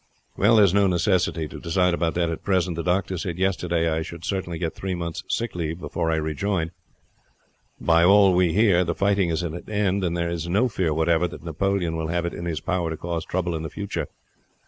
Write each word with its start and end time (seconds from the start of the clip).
"Well, 0.35 0.55
there 0.55 0.65
is 0.65 0.73
no 0.73 0.87
necessity 0.87 1.47
to 1.47 1.59
decide 1.59 1.93
about 1.93 2.15
that 2.15 2.31
at 2.31 2.41
present. 2.43 2.75
The 2.75 2.81
doctor 2.81 3.19
said 3.19 3.37
yesterday 3.37 3.87
I 3.87 4.01
should 4.01 4.25
certainly 4.25 4.57
get 4.57 4.73
three 4.73 4.95
months' 4.95 5.23
sick 5.29 5.53
leave 5.53 5.79
before 5.79 6.09
I 6.11 6.15
rejoined. 6.15 6.71
By 7.79 8.03
all 8.03 8.33
we 8.33 8.51
hear 8.51 8.83
the 8.83 8.95
fighting 8.95 9.29
is 9.29 9.43
at 9.43 9.51
an 9.51 9.69
end, 9.69 10.03
and 10.03 10.17
there 10.17 10.31
is 10.31 10.49
no 10.49 10.67
fear 10.69 10.91
whatever 10.91 11.27
that 11.27 11.43
Napoleon 11.43 11.95
will 11.95 12.07
have 12.07 12.25
it 12.25 12.33
in 12.33 12.45
his 12.45 12.61
power 12.61 12.89
to 12.89 12.97
cause 12.97 13.25
trouble 13.25 13.53
in 13.55 13.61
the 13.61 13.69
future. 13.69 14.07